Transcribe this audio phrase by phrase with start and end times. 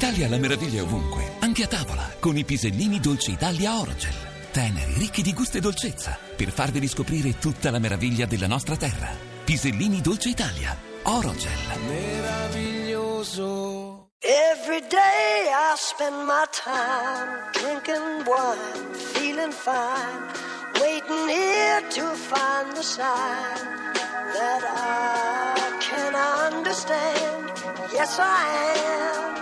[0.00, 4.14] L'Italia è la meraviglia ovunque, anche a tavola, con i pisellini Dolce Italia Orogel.
[4.50, 9.10] Teneri, ricchi di gusto e dolcezza, per farvi riscoprire tutta la meraviglia della nostra terra.
[9.44, 11.52] Pisellini Dolce Italia Orogel.
[11.86, 14.08] meraviglioso.
[14.20, 20.32] Every day I spend my time drinking wine, feeling fine,
[20.80, 23.92] waiting here to find the sign
[24.32, 27.52] that I can understand.
[27.92, 29.39] Yes, I am.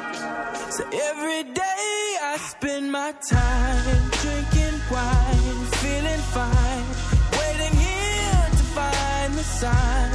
[0.79, 6.87] So every day I spend my time drinking wine, feeling fine,
[7.35, 10.13] waiting here to find the sign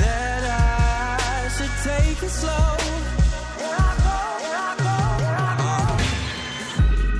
[0.00, 2.74] that I should take it slow.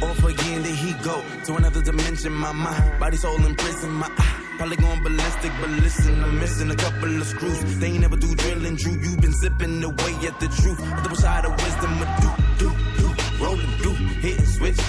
[0.09, 2.33] Off uh, again, there he go to another dimension.
[2.33, 3.93] My mind, body, soul in prison.
[3.93, 7.79] My eye, probably going ballistic, but listen, I'm missing a couple of screws.
[7.79, 8.93] They ain't never do drilling, Drew.
[8.93, 10.79] You've been sipping away at the truth.
[10.79, 12.44] The double side of wisdom, a do,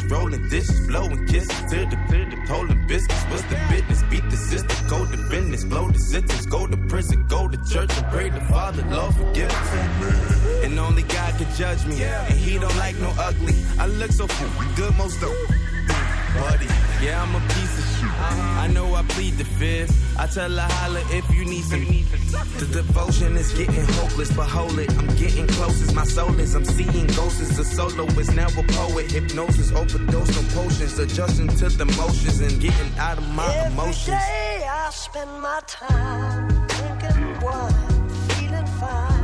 [0.10, 3.24] rolling dish, blowing kiss to the, to the, holding biscuits.
[3.30, 4.04] What's the business?
[4.10, 7.92] Beat the system, go to business, blow the sentence, go to prison, go to church
[7.98, 10.64] and pray the Father, Lord forgive us.
[10.64, 13.56] And only God can judge me, and He don't like no ugly.
[13.80, 15.32] I look so cool, good, most of
[16.40, 16.68] buddy.
[17.02, 17.95] Yeah, I'm a piece of shit.
[18.18, 19.94] I know I plead the fifth.
[20.18, 21.86] I tell her holla if you need some.
[22.58, 24.90] The devotion is getting hopeless, but hold it.
[24.98, 25.94] I'm getting closest.
[25.94, 26.56] My soul is.
[26.56, 27.42] I'm seeing ghosts.
[27.42, 29.12] It's a soloist, now a poet.
[29.12, 34.06] Hypnosis, overdose on potions, adjusting to the motions and getting out of my Every emotions.
[34.08, 39.15] day I spend my time drinking wine, feeling fine,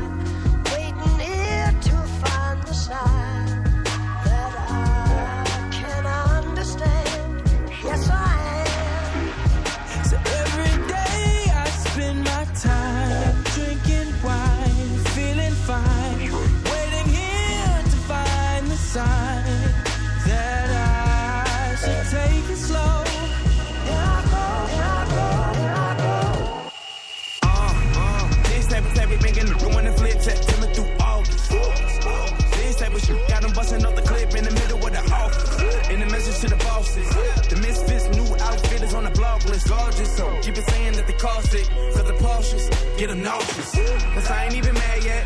[43.02, 43.72] get them nauseous.
[44.14, 45.26] Cause I ain't even mad yet.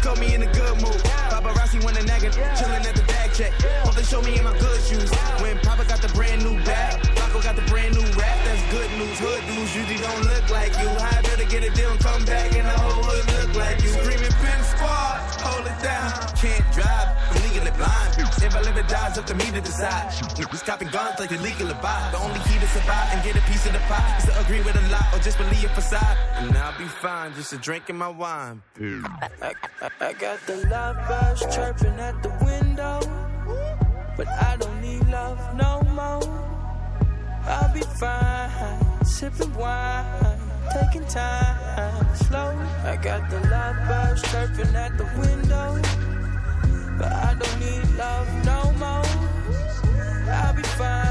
[0.00, 0.94] Caught me in a good mood.
[1.34, 3.50] Paparazzi when the nagging, chilling at the bag check.
[3.82, 5.10] Hope they show me in my good shoes.
[5.42, 8.38] When Papa got the brand new bag, Rocco got the brand new rap.
[8.46, 9.18] That's good news.
[9.18, 10.86] Hood dudes usually don't look like you.
[10.86, 13.88] I better get a deal and come back and the whole hood look like you.
[13.90, 16.12] Screaming pin squad, hold it down.
[16.38, 17.35] Can't drive.
[18.88, 20.12] If I live or die, it's up to me to decide.
[20.36, 22.08] Niggas copping guns like they legally buy.
[22.12, 24.62] The only key to survive and get a piece of the pie is to agree
[24.62, 26.16] with a lot or just believe a facade.
[26.36, 28.62] And I'll be fine, just a drinking my wine.
[29.42, 29.52] I,
[29.82, 33.00] I, I got the love birds chirping at the window,
[34.16, 36.22] but I don't need love no more.
[37.44, 40.38] I'll be fine, sipping wine,
[40.72, 42.56] taking time slow.
[42.84, 45.80] I got the love birds chirping at the window,
[46.98, 49.04] but I don't need love no more.
[50.28, 51.05] I'll be fine,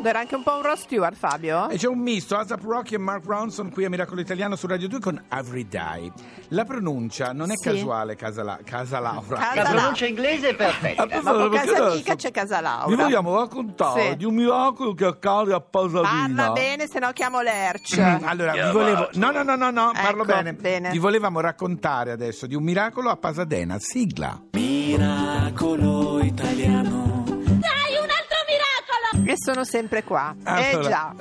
[0.00, 1.68] sottofondo era anche un po' un Ross Stewart, Fabio?
[1.68, 4.88] E c'è un misto, Asap Rocky e Mark Ronson qui a Miracolo Italiano su Radio
[4.88, 6.10] 2 con Every Day.
[6.48, 7.68] La pronuncia non è Sì.
[7.70, 9.36] casuale, casa, La- casa Laura.
[9.36, 11.02] Casa La pronuncia inglese è perfetta.
[11.02, 12.86] Ah, Dopo perché casa adesso amica c'è casa Laura.
[12.86, 14.16] Vi vogliamo raccontare Sì.
[14.16, 16.02] di un miracolo che accade a Pasadena.
[16.34, 17.98] Parla bene, se no chiamo l'Erch.
[18.22, 19.08] Allora, vi volevo...
[19.14, 20.52] No, no, no, no, no, parlo Ecco, bene.
[20.54, 20.90] bene.
[20.90, 23.76] Vi volevamo raccontare adesso di un miracolo a Pasadena.
[23.78, 24.40] Sigla.
[24.52, 27.09] Miracolo italiano.
[29.30, 30.34] E sono sempre qua.
[30.44, 31.14] Eh Allora- già.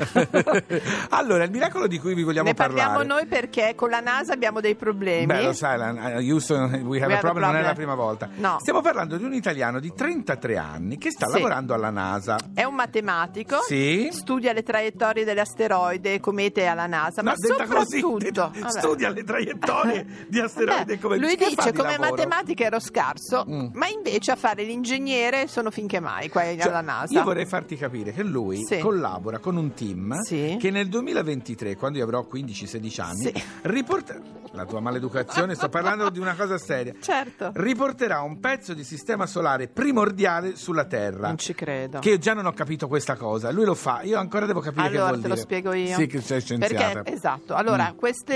[1.10, 3.08] allora, il miracolo di cui vi vogliamo Ne parliamo parlare...
[3.08, 5.26] noi perché con la NASA abbiamo dei problemi.
[5.28, 7.64] Beh, lo sai, la- Houston we have We a a problem, non è problem.
[7.66, 8.30] la prima volta.
[8.38, 8.58] No.
[8.62, 11.34] Stiamo parlando di un italiano di 33 anni che sta Sì.
[11.34, 12.38] lavorando alla NASA.
[12.54, 14.10] È un matematico, Sì.
[14.12, 18.70] studia le traiettorie degli asteroidi e comete alla NASA, ma No, così, soprattutto detta- vabbè.
[18.72, 22.10] studia le traiettorie di asteroidi Vabbè, come lui dice di come lavoro?
[22.10, 23.68] matematica ero scarso, Mm.
[23.74, 27.14] ma invece a fare l'ingegnere sono finché mai qua Cioè, alla NASA.
[27.14, 28.80] Io vorrei farti capire che lui Sì.
[28.80, 30.58] collabora con un team Sì.
[30.60, 33.44] che nel 2023, quando io avrò 15-16 anni, Sì.
[33.64, 36.94] riporta- la tua maleducazione, sto parlando di una cosa seria.
[37.00, 37.52] Certo.
[37.54, 41.28] Riporterà un pezzo di sistema solare primordiale sulla Terra.
[41.28, 42.00] Non ci credo.
[42.00, 43.52] Che io già non ho capito questa cosa.
[43.52, 45.46] Lui lo fa, io ancora devo capire che Allora vuol te lo dire.
[45.46, 45.96] spiego io.
[45.96, 47.02] Sì, che sei scienziata.
[47.04, 47.98] Perché, esatto, allora Mm.
[47.98, 48.34] questi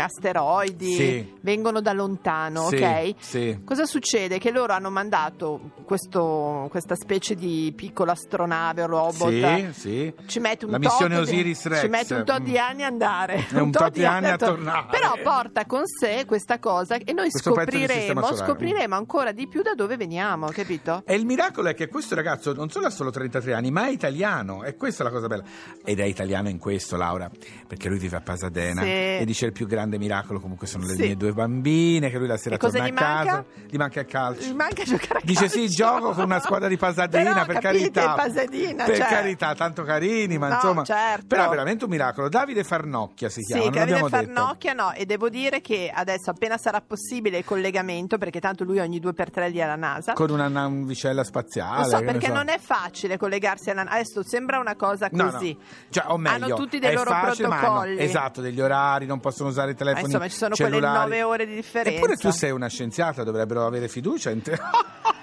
[0.00, 3.14] asteroidi vengono da lontano, ok?
[3.18, 3.60] sì.
[3.64, 4.38] Cosa succede?
[4.38, 9.30] Che loro hanno mandato questo- questa specie di piccola astronave robot.
[9.30, 10.14] Sì, sì.
[10.26, 11.80] Ci mette un La tot missione di- Osiris Rex.
[11.80, 13.46] Ci mette un tot di anni a andare.
[13.52, 14.86] E un tot di anni a tor- tornare.
[14.90, 19.74] Però porta con sé questa cosa e noi di scopriremo, scopriremo ancora di più da
[19.74, 21.02] dove veniamo, capito?
[21.06, 23.90] E il miracolo è che questo ragazzo non solo ha solo 33 anni, ma è
[23.90, 24.64] italiano.
[24.64, 25.42] E questa è la cosa bella.
[25.84, 27.30] Ed è italiano in questo, Laura,
[27.66, 28.88] perché lui vive a Pasadena Sì.
[28.88, 31.00] e dice il più grande miracolo comunque sono le Sì.
[31.02, 33.02] mie due bambine, che lui la sera E torna a manca?
[33.02, 33.44] casa.
[33.68, 34.48] Gli manca il calcio.
[34.48, 35.74] Gli manca giocare a Dice sì, calcio.
[35.74, 38.14] gioco con una squadra di Pasadena, Però, per capite, carità.
[38.14, 40.84] Pasadena, per cioè- carità, tanto carini, ma No, insomma.
[40.84, 41.26] certo.
[41.26, 42.28] Però è veramente un miracolo.
[42.28, 44.32] Davide Farnocchia si chiama, Sì, Davide l'abbiamo detto.
[44.32, 48.78] Farnocchia no, e devo dire che adesso appena sarà possibile il collegamento, perché tanto lui
[48.78, 50.12] ogni due per tre lì alla NASA.
[50.14, 51.82] Con una navicella spaziale.
[51.84, 52.32] Lo so perché so.
[52.32, 53.94] non è facile collegarsi alla NASA.
[53.96, 55.52] Adesso sembra una cosa No, così.
[55.58, 55.64] no.
[55.90, 57.98] Cioè, o meglio, Hanno tutti dei loro facile, protocolli.
[58.02, 60.98] esatto, degli orari, non possono usare i telefoni insomma, ci sono quelle cellulari.
[60.98, 61.98] nove ore di differenza.
[61.98, 64.58] Eppure tu sei una scienziata, dovrebbero avere fiducia in te.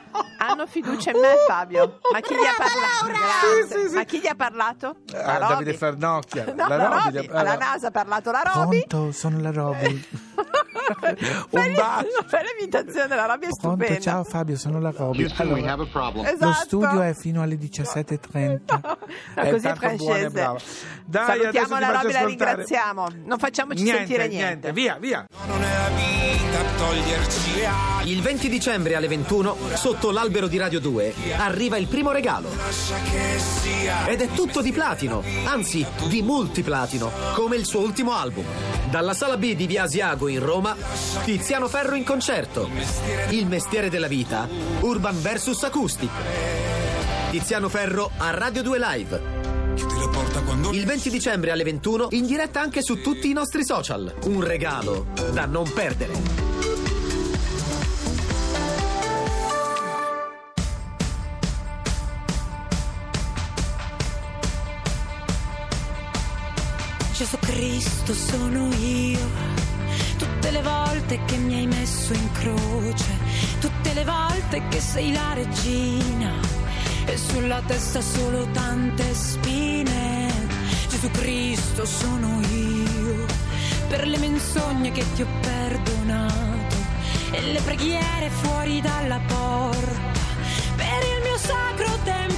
[0.60, 2.00] Hanno fiducia in me, Fabio.
[2.12, 3.68] Ma chi gli ha parlato?
[3.68, 3.96] Sì, sì, sì.
[3.96, 4.96] Ma chi gli ha parlato?
[5.14, 5.78] Ah, La Davide Roby.
[5.78, 6.46] Farnocchia.
[6.60, 7.28] No, La la Roby Roby.
[7.30, 8.86] Alla allora- NASA ha parlato la Roby.
[8.88, 10.06] Pronto, sono la Roby.
[11.52, 12.24] Un bacio.
[12.28, 14.00] fai l'imitazione della Roby è Pronto, stupenda.
[14.02, 15.28] ciao Fabio, sono la Roby.
[15.38, 15.78] Allora,
[16.24, 16.46] Esatto.
[16.46, 18.60] lo studio è fino alle 17.30.
[18.66, 18.98] No,
[19.36, 20.30] È così è francese.
[21.06, 23.08] Dai, Salutiamo ti la Roby, la ringraziamo.
[23.26, 24.72] Non facciamoci Niente, sentire niente, niente.
[24.74, 25.26] via, via.
[25.48, 25.79] Non è
[26.60, 28.10] vita toglierci.
[28.10, 32.50] Il 20 dicembre alle 21, sotto l'albero di Radio 2, arriva il primo regalo.
[34.08, 38.46] Ed è tutto di platino, anzi di multiplatino, come il suo ultimo album.
[38.90, 40.76] Dalla sala B di Via Asiago in Roma,
[41.24, 42.70] Tiziano Ferro in concerto.
[43.30, 44.48] Il mestiere della vita,
[44.82, 46.10] Urban vs Acoustic.
[47.30, 49.29] Tiziano Ferro a Radio 2 Live.
[50.46, 54.14] Quando Il 20 dicembre alle 21, in diretta anche su tutti i nostri social.
[54.26, 56.48] Un regalo da non perdere.
[67.14, 69.20] Gesù Cristo sono io,
[70.18, 73.18] tutte le volte che mi hai messo in croce,
[73.60, 76.32] tutte le volte che sei la regina
[77.06, 80.19] e sulla testa solo tante spine.
[81.00, 83.26] Gesù Cristo sono io,
[83.88, 86.76] per le menzogne che ti ho perdonato
[87.32, 90.20] e le preghiere fuori dalla porta,
[90.76, 92.29] per il mio sacro tempio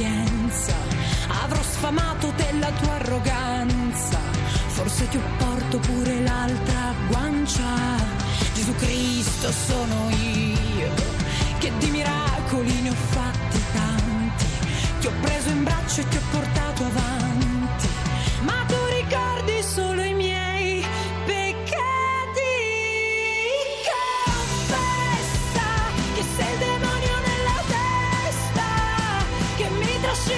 [0.00, 0.74] pazienza,
[1.44, 4.18] avrò sfamato della tua arroganza,
[4.68, 7.98] forse ti porto pure l'altra guancia.
[8.54, 10.90] Gesù Cristo sono io,
[11.58, 14.46] che di miracoli ne ho fatti tanti,
[15.00, 17.49] ti ho preso in braccio e ti ho portato avanti,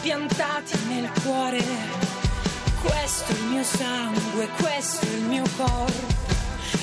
[0.00, 1.62] piantati nel cuore.
[2.82, 6.06] Questo è il mio sangue, questo è il mio corpo,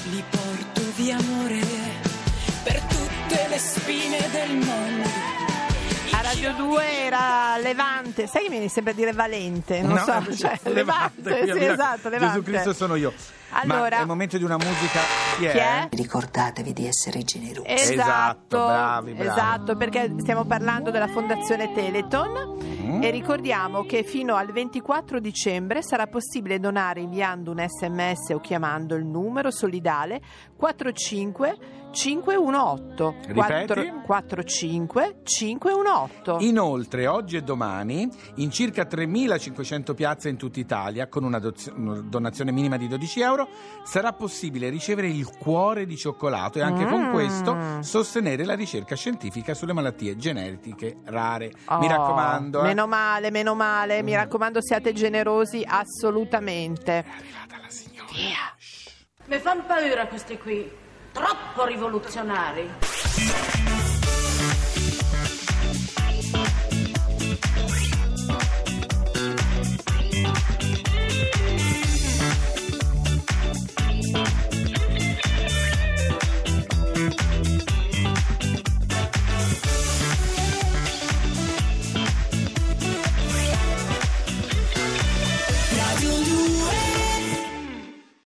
[0.09, 1.59] li porto via amore
[2.63, 5.36] per tutte le spine del mondo.
[6.39, 8.27] Radio 2 era Levante.
[8.27, 9.81] Sai che mi viene sempre a dire Valente?
[9.81, 11.53] Non No, so, cioè, Levante, Levante.
[11.59, 12.27] Sì, esatto, Levante.
[12.35, 13.11] Gesù Cristo sono io.
[13.49, 14.99] Ma Allora- è il momento di una musica.
[15.39, 15.51] Chi è?
[15.51, 15.87] Chi è?
[15.91, 17.65] Ricordatevi di essere generosi.
[17.67, 19.29] Esatto, Esatto, bravi, bravi.
[19.29, 22.55] esatto, perché stiamo parlando della Fondazione Teleton
[22.87, 23.03] Mm.
[23.03, 28.95] e ricordiamo che fino al 24 dicembre sarà possibile donare inviando un sms o chiamando
[28.95, 30.21] il numero solidale
[30.55, 31.57] 45
[31.91, 33.15] 518
[36.27, 41.39] 45 518 Inoltre, oggi e domani, in circa 3.500 piazze in tutta Italia, con una,
[41.39, 43.47] dozio- una donazione minima di 12 euro,
[43.83, 47.11] sarà possibile ricevere il cuore di cioccolato e anche con Mm.
[47.11, 51.47] questo sostenere la ricerca scientifica sulle malattie genetiche rare.
[51.47, 52.63] Mi Oh, raccomando, eh.
[52.63, 56.91] Meno male, meno male, mi raccomando siate generosi assolutamente.
[56.91, 58.05] È arrivata la signora.
[58.11, 58.55] Via.
[59.25, 60.69] Mi fanno paura questi qui,
[61.11, 62.69] troppo rivoluzionari.